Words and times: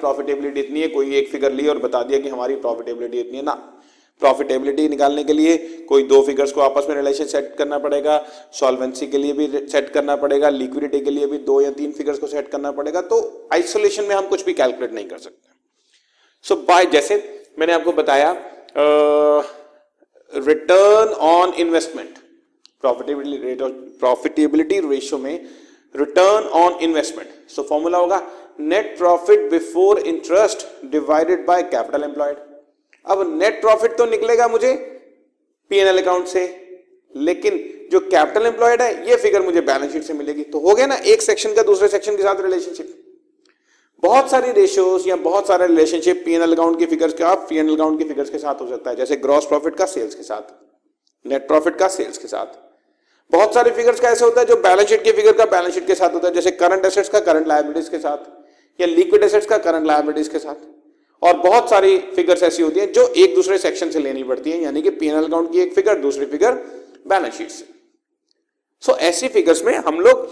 Profitability 0.00 0.60
इतनी 0.60 0.80
है 0.80 0.88
कोई 0.88 1.14
एक 1.16 1.28
फिगर 1.28 1.52
ली 1.52 1.68
और 1.68 1.78
बता 1.78 2.02
दिया 2.02 2.20
कि 2.20 2.28
हमारी 2.28 2.56
प्रॉफिटेबिलिटी 2.58 3.18
इतनी 3.18 3.36
है। 3.36 3.44
ना 3.44 3.54
प्रॉफिटेबिलिटी 4.22 4.88
निकालने 4.88 5.22
के 5.24 5.32
लिए 5.32 5.56
कोई 5.88 6.02
दो 6.06 6.20
फिगर्स 6.22 6.52
को 6.52 6.60
आपस 6.60 6.86
में 6.88 6.94
रिलेशन 6.96 7.24
सेट 7.26 7.54
करना 7.58 7.78
पड़ेगा 7.78 8.16
सॉल्वेंसी 8.54 9.06
के 9.06 9.18
लिए 9.18 9.32
भी 9.32 9.46
सेट 9.68 9.88
करना 9.92 10.16
पड़ेगा 10.16 10.48
लिक्विडिटी 10.50 11.00
के 11.00 11.10
लिए 11.10 11.26
भी 11.26 11.38
दो 11.46 11.60
या 11.60 11.70
तीन 11.78 11.92
फिगर्स 11.92 12.18
को 12.18 12.26
सेट 12.26 12.48
करना 12.48 12.70
पड़ेगा 12.72 13.00
तो 13.02 13.20
आइसोलेशन 13.52 14.04
में 14.04 14.14
हम 14.14 14.26
कुछ 14.28 14.44
भी 14.44 14.52
कैलकुलेट 14.54 14.92
नहीं 14.92 15.06
कर 15.06 15.18
सकते। 15.18 15.48
सो 16.44 16.54
so, 16.54 16.60
बाय 16.68 16.86
जैसे 16.86 17.16
मैंने 17.58 17.72
आपको 17.72 17.92
बताया 17.92 18.32
return 20.32 21.12
on 21.28 21.52
investment 21.58 22.18
profitability 22.82 23.54
profitability 24.00 24.80
ratio 24.80 25.18
में 25.18 25.34
return 25.94 26.48
on 26.58 26.78
investment 26.82 27.30
so 27.50 27.62
formula 27.62 27.98
होगा 27.98 28.18
net 28.62 28.96
profit 28.98 29.50
before 29.50 29.98
interest 30.00 30.66
divided 30.90 31.44
by 31.46 31.62
capital 31.64 32.04
employed 32.04 32.36
अब 33.06 33.22
नेट 33.34 33.60
प्रॉफिट 33.60 33.96
तो 33.98 34.06
निकलेगा 34.06 34.48
मुझे 34.48 34.72
पीएनएल 35.70 35.98
अकाउंट 35.98 36.26
से, 36.26 36.42
लेकिन 37.14 37.58
जो 37.92 38.00
कैपिटल 38.00 38.46
एम्प्लॉयड 38.46 38.82
है, 38.82 39.08
ये 39.08 39.16
फिगर 39.16 39.42
मुझे 39.42 39.60
बैलेंस 39.62 39.92
शीट 39.92 40.02
से 40.02 40.12
मिलेगी। 40.14 40.42
तो 40.44 40.58
हो 40.58 40.74
गया 40.74 40.86
ना 40.86 40.94
एक 41.06 41.22
सेक्शन 41.22 41.54
का 41.54 41.62
दूसरे 41.62 41.88
सेक्शन 41.88 42.16
के 42.16 42.22
साथ 42.22 42.40
रिलेशनशिप 42.42 42.96
बहुत 44.02 44.30
सारी 44.30 44.52
रेशियोज 44.52 45.06
या 45.08 45.16
बहुत 45.18 45.48
सारे 45.48 45.66
रिलेशनशिप 45.66 46.22
पीएनएल 46.24 46.52
अकाउंट 46.52 46.78
की 46.78 46.86
फिगर्स 46.86 47.14
का 47.14 47.34
पीएनएल 47.48 47.74
अकाउंट 47.74 47.98
की 47.98 48.04
फिगर्स 48.04 48.30
के 48.30 48.38
साथ 48.38 48.60
हो 48.60 48.68
सकता 48.68 48.90
है। 48.90 48.96
जैसे 48.96 49.16
ग्रॉस 49.18 49.46
प्रॉफिट 49.46 49.76
का 49.76 49.86
सेल्स 49.86 50.14
के 50.14 50.22
साथ 50.22 50.52
नेट 51.24 51.46
प्रॉफिट 51.48 51.76
का 51.76 51.88
सेल्स 51.88 52.18
के 52.18 52.28
साथ। 52.28 52.58
बहुत 53.32 53.54
सारे 53.54 53.70
फिगर्स 53.70 54.00
का 54.00 54.08
ऐसे 54.08 54.24
होता 54.24 54.40
है 54.40 54.46
जो 54.46 54.56
बैलेंस 54.58 54.88
शीट 54.88 55.02
के 55.04 55.12
फिगर 55.12 55.32
का 55.32 55.44
बैलेंस 55.46 55.74
शीट 55.74 55.86
के 55.86 55.94
साथ 55.94 56.14
होता 56.14 56.28
है, 56.28 56.34
जैसे 56.34 56.50
करंट 56.52 56.84
एसेट्स 56.84 57.08
का 57.08 57.20
करंट 57.20 57.48
लाइबिलिटीज 57.48 57.88
के 57.88 57.98
साथ। 57.98 58.39
या 58.80 58.86
लिक्विड 58.86 59.24
एसेट्स 59.24 59.46
का 59.46 59.58
करंट 59.58 59.86
लाइबिलिटीज 59.86 60.28
के 60.28 60.38
साथ। 60.38 60.68
और 61.22 61.36
बहुत 61.38 61.70
सारी 61.70 61.96
फिगर्स 62.16 62.42
ऐसी 62.42 62.62
होती 62.62 62.80
हैं 62.80 62.92
जो 62.92 63.06
एक 63.16 63.34
दूसरे 63.34 63.58
सेक्शन 63.58 63.90
से 63.90 63.98
लेनी 64.00 64.22
पड़ती 64.24 64.50
हैं, 64.50 64.60
यानी 64.60 64.82
कि 64.82 64.90
पीएनएल 64.92 65.24
अकाउंट 65.24 65.52
की 65.52 65.60
एक 65.60 65.74
फिगर 65.74 65.98
दूसरी 66.00 66.26
फिगर 66.26 66.52
बैलेंस 67.08 67.34
शीट 67.38 67.50
से। 67.50 67.64
सो 68.82 68.96
ऐसी 69.08 69.28
फिगर्स 69.28 69.62
में 69.64 69.74
हम 69.76 70.00
लोग 70.00 70.26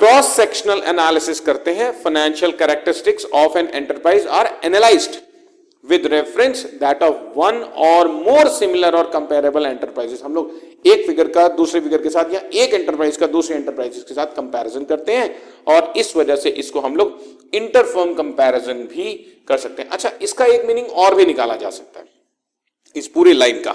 क्रॉस 0.00 0.26
सेक्शनल 0.36 0.82
एनालिसिस 0.86 1.40
करते 1.40 1.70
हैं। 1.74 1.90
Financial 2.02 2.52
characteristics 2.54 3.24
of 3.34 3.58
an 3.58 3.68
enterprise 3.74 4.26
are 4.28 4.48
analysed 4.64 5.16
with 5.84 6.06
reference 6.06 6.64
that 6.80 7.02
of 7.02 7.38
one 7.38 7.62
or 7.86 8.08
more 8.08 8.48
similar 8.50 8.94
or 8.94 9.10
comparable 9.10 9.66
enterprises 9.66 10.22
हम 10.24 10.34
लोग 10.34 10.52
एक 10.84 11.06
फिगर 11.06 11.28
का 11.28 11.46
दूसरे 11.48 11.80
फिगर 11.80 12.02
के 12.02 12.10
साथ 12.10 12.32
या 12.32 12.40
एक 12.54 12.74
एंटरप्राइज 12.74 13.16
का 13.16 13.26
दूसरे 13.26 13.56
एंटरप्राइजेस 13.56 14.02
के 14.02 14.14
साथ 14.14 14.34
कंपैरिजन 14.36 14.84
करते 14.84 15.12
हैं 15.12 15.34
और 15.66 15.92
इस 15.96 16.16
वजह 16.16 16.36
से 16.36 16.50
इसको 16.50 16.80
हम 16.80 16.96
लोग 16.96 17.20
इंटरफर्म 17.54 18.14
कंपैरिजन 18.14 18.82
भी 18.84 19.12
कर 19.48 19.58
सकते 19.58 19.82
हैं। 19.82 19.88
अच्छा 19.88 20.12
इसका 20.22 20.44
एक 20.44 20.64
मीनिंग 20.66 20.86
और 20.86 21.14
भी 21.14 21.26
निकाला 21.26 21.56
जा 21.56 21.70
सकता 21.70 22.00
है 22.00 22.06
इस 22.96 23.08
पूरी 23.08 23.32
लाइन 23.32 23.60
का 23.62 23.72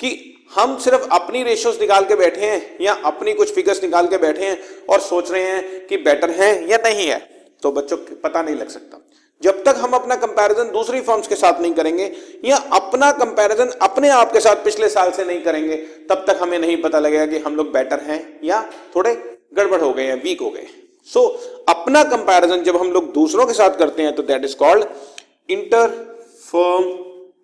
कि 0.00 0.30
हम 0.54 0.78
सिर्फ़ 0.78 1.08
अपनी 1.12 1.42
रेशियोज 1.42 1.80
निकाल 1.80 2.04
के 2.04 2.16
बैठे 2.16 2.46
हैं 2.46 2.76
या 2.80 2.92
अपनी 3.04 3.32
कुछ 3.32 3.52
फिगर्स 3.54 3.82
निकाल 3.82 4.06
के 4.06 4.18
बैठे 4.18 4.46
हैं 4.46 4.58
और 4.88 5.00
सोच 5.00 5.30
रहे 5.30 5.42
हैं 5.42 5.86
कि 5.86 5.96
बेटर 5.96 6.30
है 6.30 6.50
या 6.70 6.78
नहीं 6.84 7.06
है। 7.08 7.18
तो 7.62 7.70
बच्चों, 7.72 7.96
पता 7.96 8.42
नहीं 8.42 8.56
लग 8.56 8.68
सकता। 8.68 8.98
जब 9.42 9.62
तक 9.64 9.76
हम 9.76 9.92
अपना 9.92 10.14
कंपैरिजन 10.16 10.70
दूसरी 10.72 11.00
फर्म्स 11.00 11.26
के 11.28 11.36
साथ 11.36 11.60
नहीं 11.60 11.72
करेंगे 11.72 12.10
या 12.44 12.56
अपना 12.72 13.10
कंपैरिजन 13.12 13.72
अपने 13.82 14.08
आप 14.10 14.32
के 14.32 14.40
साथ 14.40 14.64
पिछले 14.64 14.88
साल 14.88 15.10
से 15.10 15.24
नहीं 15.24 15.42
करेंगे 15.42 15.76
तब 16.10 16.24
तक 16.28 16.38
हमें 16.42 16.58
नहीं 16.58 16.76
पता 16.82 16.98
लगेगा 16.98 17.26
कि 17.26 17.38
हम 17.38 17.56
लोग 17.56 17.72
बेटर 17.72 18.00
हैं 18.00 18.20
या 18.44 18.62
थोड़े 18.96 19.14
गड़बड़ 19.54 19.80
हो 19.80 19.92
गए 19.92 20.06
या 20.06 20.14
वीक 20.14 20.40
हो 20.40 20.50
गए 20.50 20.66
सो 21.08 21.20
so, 21.20 21.68
अपना 21.68 22.02
कंपैरिजन 22.04 22.62
जब 22.62 22.76
हम 22.76 22.92
लोग 22.92 23.12
दूसरों 23.12 23.46
के 23.46 23.52
साथ 23.52 23.78
करते 23.78 24.02
हैं 24.02 24.14
तो 24.14 24.22
that 24.22 24.44
is 24.44 24.56
called 24.56 24.84
inter 25.48 25.88
firm 26.44 26.92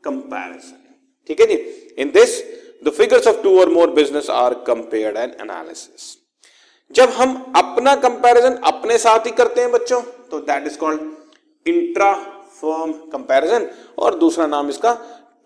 comparison 0.05 0.79
ठीक 1.29 1.41
है 1.41 1.47
जी? 1.47 1.55
In 1.99 2.11
this 2.11 2.41
the 2.85 2.91
figures 2.93 3.27
of 3.29 3.43
two 3.43 3.59
or 3.61 3.69
more 3.69 3.91
business 3.93 4.31
are 4.39 4.55
compared 4.67 5.17
and 5.17 5.35
analysis 5.41 6.17
जब 6.91 7.11
हम 7.13 7.35
अपना 7.57 7.95
कंपैरिजन 7.95 8.55
अपने 8.65 8.99
साथ 8.99 9.27
ही 9.27 9.31
करते 9.33 9.61
हैं 9.61 9.71
बच्चों 9.73 10.01
तो 10.31 10.39
that 10.43 10.67
is 10.67 10.79
called 10.79 11.01
intra 11.67 12.13
firm 12.61 12.93
comparison 13.13 13.67
और 13.99 14.19
दूसरा 14.19 14.47
नाम 14.47 14.69
इसका 14.69 14.93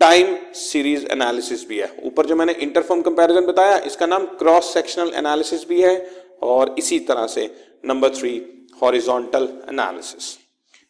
टाइम 0.01 0.37
सीरीज़ 0.55 1.07
एनालिसिस 1.13 1.67
भी 1.69 1.79
है। 1.79 1.91
ऊपर 2.05 2.27
जो 2.27 2.37
मैंने 2.37 2.53
इंटरफॉर्म 2.61 3.03
कंपैरिजन 3.03 3.47
बताया, 3.47 3.77
इसका 3.81 4.07
नाम 4.07 4.25
क्रॉस 4.39 4.73
सेक्शनल 4.75 5.13
एनालिसिस 5.17 5.69
भी 5.69 5.81
है 5.83 5.95
और 6.43 6.75
इसी 6.79 6.99
तरह 7.09 7.27
से 7.27 7.51
number 7.85 8.15
three 8.17 8.33
horizontal 8.83 9.49
analysis 9.71 10.37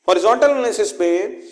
horizontal 0.09 0.51
analysis 0.51 1.01
में 1.01 1.43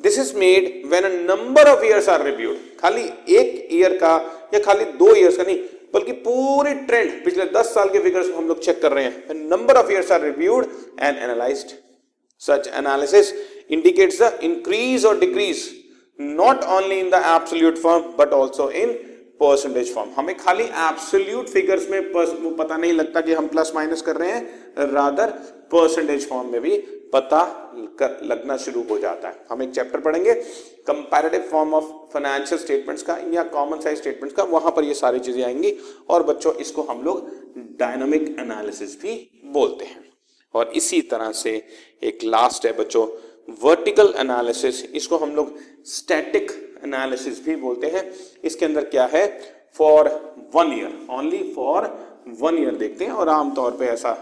this 0.00 0.18
is 0.18 0.34
made 0.36 0.70
when 0.90 1.04
a 1.04 1.08
number 1.26 1.68
of 1.68 1.84
years 1.84 2.08
are 2.08 2.24
reviewed 2.24 2.56
खाली 2.80 3.02
एक 3.36 3.68
ईयर 3.72 3.96
का 3.98 4.14
या 4.54 4.60
खाली 4.60 4.84
दो 4.98 5.14
ईयर्स 5.16 5.36
का 5.36 5.42
नहीं, 5.42 5.58
बल्कि 5.94 6.12
पूरी 6.24 6.74
ट्रेंड 6.86 7.12
पिछले 7.24 7.44
दस 7.56 7.74
साल 7.74 7.88
के 7.88 7.98
फिगर्स 8.00 8.30
हम 8.36 8.48
लोग 8.48 8.60
चेक 8.62 8.80
कर 8.82 8.92
रहे 8.92 9.04
हैं। 9.04 9.34
Number 9.50 9.76
of 9.76 9.90
years 9.92 10.12
are 10.12 10.20
reviewed 10.22 10.66
and 11.00 11.16
analysed 11.18 11.76
such 12.42 12.68
analysis 12.78 13.32
indicates 13.70 14.22
the 14.22 14.38
increase 14.42 15.06
or 15.06 15.18
decrease 15.18 15.68
not 16.18 16.64
only 16.76 16.98
in 17.00 17.10
the 17.10 17.22
absolute 17.26 17.78
form 17.78 18.12
but 18.18 18.32
also 18.34 18.70
in 18.82 18.92
percentage 19.40 19.94
form 19.94 20.10
हमें 20.16 20.36
खाली 20.38 20.64
एब्सोल्यूट 20.64 21.48
फिगर्स 21.48 21.88
में 21.90 22.12
पता 22.12 22.76
नहीं 22.76 22.92
लगता 22.92 23.20
कि 23.20 23.32
हम 23.32 23.46
प्लस 23.48 23.72
माइनस 23.74 24.02
कर 24.02 24.16
रहे 24.16 24.30
हैं 24.30 24.90
रादर 24.92 25.30
परसेंटेज 25.72 26.28
फॉर्म 26.28 26.52
में 26.52 26.60
भी 26.60 26.76
पता 27.12 27.40
लगना 28.24 28.56
शुरू 28.56 28.82
हो 28.90 28.98
जाता 28.98 29.28
है। 29.28 29.44
हम 29.50 29.62
एक 29.62 29.70
चैप्टर 29.74 30.00
पढ़ेंगे 30.00 30.34
comparative 30.86 31.48
form 31.50 31.74
of 31.74 31.84
financial 32.12 32.60
statements 32.60 33.02
का 33.02 33.18
या 33.32 33.42
कॉमन 33.54 33.80
साइज़ 33.80 33.98
स्टेटमेंट्स 33.98 34.36
का, 34.36 34.42
वहाँ 34.42 34.72
पर 34.72 34.84
ये 34.84 34.94
सारी 34.94 35.18
चीज़ें 35.18 35.42
आएँगी, 35.44 35.76
और 36.08 36.22
बच्चों, 36.22 36.54
इसको 36.54 36.82
हम 36.82 37.02
लोग 37.04 37.28
डायनामिक 37.78 38.36
एनालिसिस 38.40 39.00
भी 39.02 39.14
बोलते 39.46 39.84
हैं। 39.84 40.09
और 40.54 40.72
इसी 40.76 41.00
तरह 41.02 41.32
से 41.32 41.52
एक 42.02 42.24
लास्ट 42.24 42.66
है 42.66 42.72
बच्चों 42.72 43.06
वर्टिकल 43.62 44.14
एनालिसिस 44.16 44.84
इसको 44.84 45.16
हम 45.16 45.34
लोग 45.36 45.54
स्टैटिक 45.86 46.50
एनालिसिस 46.84 47.44
भी 47.44 47.56
बोलते 47.56 47.86
हैं। 47.86 48.02
इसके 48.44 48.64
अंदर 48.66 48.84
क्या 48.84 49.04
है? 49.12 49.26
For 49.74 50.08
one 50.54 50.72
year 50.72 51.06
only 51.10 51.42
for 51.52 51.86
one 52.40 52.58
year 52.58 52.74
देखते 52.76 53.04
हैं 53.04 53.12
और 53.12 53.28
आमतौर 53.28 53.76
पे 53.76 53.86
ऐसा 53.86 54.12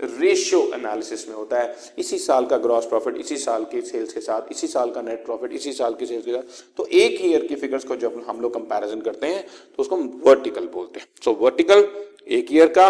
रेशियो 0.00 0.60
एनालिसिस 0.74 1.28
में 1.28 1.34
होता 1.36 1.60
है। 1.60 1.74
इसी 1.98 2.18
साल 2.18 2.46
का 2.46 2.56
ग्रॉस 2.58 2.86
प्रॉफिट 2.86 3.16
इसी 3.16 3.36
साल 3.36 3.64
की 3.64 3.80
सेल्स 3.82 4.12
के 4.12 4.20
साथ 4.20 4.50
इसी 4.50 4.66
साल 4.66 4.90
का 4.90 5.02
नेट 5.02 5.24
प्रॉफिट 5.24 5.52
इसी 5.52 5.72
साल 5.72 5.94
की 5.94 6.06
सेल्स 6.06 6.24
के 6.24 6.32
साथ। 6.32 6.76
तो 6.76 6.86
एक 6.86 7.20
ईयर 7.24 7.46
की 7.46 7.54
फिगर्स 7.54 7.84
को 7.84 7.96
जब 7.96 8.22
हम 8.28 8.40
लोग 8.40 8.54
कंपैरिजन 8.54 9.00
करते 9.00 9.26
हैं 9.26 9.44
तो 9.44 9.82
उसको 9.82 9.96
हम 9.96 10.22
वर्टिकल 10.24 10.66
बोलते 10.66 11.00
हैं। 11.00 11.06
सो 11.24 11.30
so, 11.30 11.36
वर्टिकल 11.40 11.86
एक 12.28 12.52
ईयर 12.52 12.68
का 12.68 12.88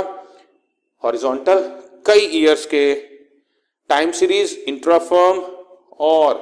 हॉरिजॉन्टल 1.05 1.63
कई 2.07 2.27
ईयर्स 2.39 2.67
के 2.67 2.95
टाइम 3.91 4.13
सीरीज़ 4.13 4.55
इंट्राफर्म 4.69 5.41
और 6.01 6.35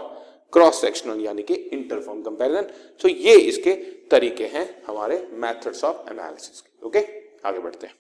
क्रॉस 0.53 0.81
सेक्शनल 0.81 1.21
यानी 1.21 1.43
कि 1.43 1.55
इंटरफॉर्म 1.55 2.23
कंपैरिजन 2.23 2.67
सो 3.03 3.09
ये 3.09 3.35
इसके 3.41 3.73
तरीके 4.11 4.47
हैं 4.47 4.83
हमारे 4.87 5.27
मेथड्स 5.33 5.85
ऑफ़ 5.85 6.11
एनालिसिस 6.11 6.61
के। 6.61 6.87
ओके 6.87 6.99
आगे 7.49 7.59
बढ़ते 7.59 7.87
हैं। 7.87 7.95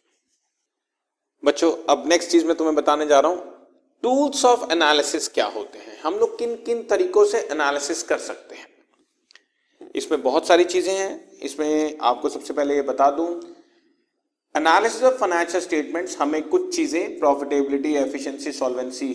बच्चों, 1.43 1.73
अब 1.89 2.05
नेक्स्ट 2.09 2.31
चीज़ 2.31 2.47
मैं 2.47 2.57
तुम्हें 2.57 2.75
बताने 2.77 3.07
जा 3.07 3.21
रहा 3.21 3.31
हूँ। 3.33 3.51
टूल्स 4.03 4.45
ऑफ़ 4.45 4.73
एनालिसिस 4.73 5.29
क्या 5.29 5.47
होते 5.47 5.79
हैं? 5.79 5.99
हम 6.01 6.15
लोग 6.15 6.39
किन 6.39 6.55
किन 6.57 6.83
तरीकों 6.83 7.25
से 7.25 7.39
एनालिसिस 7.53 8.03
कर 8.03 8.19
सकते 8.19 8.57
हैं? 8.57 8.67
इसमें 9.95 10.23
बहुत 10.23 10.47
सारी 10.47 10.65
चीज़ें 10.65 10.95
हैं। 10.95 11.39
इसमें 11.39 11.99
आपको 12.01 12.29
सबसे 12.29 12.55
पहले 12.55 12.75
ये 12.75 12.83
बता 12.83 13.11
दूँ 13.11 13.29
एनालिसिस 14.55 15.03
ऑफ़ 15.03 15.15
फाइनेंशियल 15.17 15.63
स्टेटमेंट्स 15.63 16.17
हमें 16.19 16.43
कुछ 16.49 16.75
चीज़ें 16.77 17.19
प्रॉफिटेबिलिटी 17.19 17.95
एफिशिएंसी 17.97 18.51
सॉल्वेंसी 18.53 19.09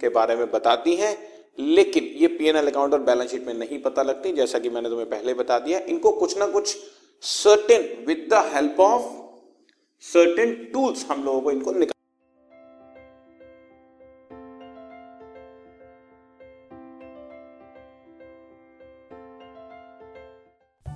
के 0.00 0.08
बारे 0.08 0.36
में 0.36 0.50
बताती 0.50 0.94
हैं, 0.96 1.16
लेकिन 1.58 2.04
ये 2.18 2.26
पीएनएल 2.28 2.66
अकाउंट 2.66 2.92
और 2.94 3.00
बैलेंस 3.02 3.30
शीट 3.30 3.46
में 3.46 3.54
नहीं 3.54 3.78
पता 3.82 4.02
लगती, 4.02 4.32
जैसा 4.32 4.58
कि 4.58 4.70
मैंने 4.70 4.88
तुम्हें 4.88 5.08
पहले 5.10 5.34
बता 5.34 5.58
दिया। 5.58 5.78
इनको 5.88 6.12
कुछ 6.12 6.38
ना 6.38 6.46
कुछ 6.46 6.76
certain 7.22 8.04
with 8.06 8.26
the 8.30 8.42
help 8.54 8.80
of 8.80 9.10
certain 10.04 10.54
tools 10.72 11.06
हम 11.10 11.24
लोगों 11.24 11.40
को 11.40 11.50
इनको 11.50 11.72
निकाल 11.72 11.95